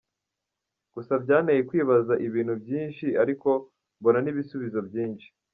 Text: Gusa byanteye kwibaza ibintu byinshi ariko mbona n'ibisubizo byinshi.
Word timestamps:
Gusa 0.93 1.13
byanteye 1.23 1.61
kwibaza 1.69 2.13
ibintu 2.27 2.53
byinshi 2.63 3.05
ariko 3.23 3.49
mbona 3.99 4.19
n'ibisubizo 4.21 4.79
byinshi. 4.87 5.27